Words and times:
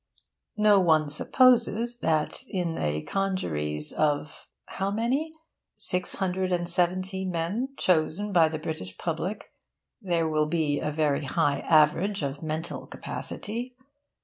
No 0.57 0.79
one 0.79 1.09
supposes 1.11 1.99
that 1.99 2.39
in 2.49 2.75
a 2.79 3.03
congeries 3.03 3.91
of 3.93 4.47
how 4.65 4.89
many? 4.89 5.31
six 5.77 6.15
hundred 6.15 6.51
and 6.51 6.67
seventy 6.67 7.23
men, 7.23 7.67
chosen 7.77 8.31
by 8.33 8.49
the 8.49 8.57
British 8.57 8.97
public, 8.97 9.53
there 10.01 10.27
will 10.27 10.47
be 10.47 10.79
a 10.79 10.89
very 10.91 11.25
high 11.25 11.59
average 11.59 12.23
of 12.23 12.41
mental 12.41 12.87
capacity. 12.87 13.75